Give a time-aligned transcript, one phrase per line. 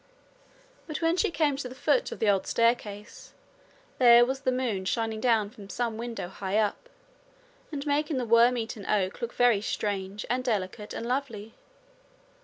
[0.87, 3.35] But when she came to the foot of the old staircase
[3.99, 6.89] there was the moon shining down from some window high up,
[7.71, 11.53] and making the worm eaten oak look very strange and delicate and lovely.